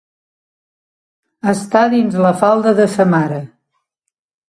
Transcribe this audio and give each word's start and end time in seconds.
Estar 1.53 1.83
dins 1.95 2.19
la 2.27 2.35
falda 2.43 2.77
de 2.83 2.91
sa 2.99 3.11
mare. 3.17 3.43